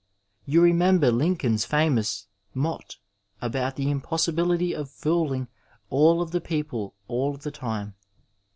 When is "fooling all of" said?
4.89-6.31